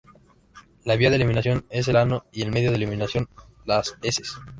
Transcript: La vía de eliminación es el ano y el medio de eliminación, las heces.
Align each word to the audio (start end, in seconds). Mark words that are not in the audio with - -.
La 0.83 0.95
vía 0.95 1.11
de 1.11 1.17
eliminación 1.17 1.63
es 1.69 1.87
el 1.87 1.95
ano 1.95 2.23
y 2.31 2.41
el 2.41 2.49
medio 2.49 2.71
de 2.71 2.77
eliminación, 2.77 3.29
las 3.65 3.95
heces. 4.01 4.35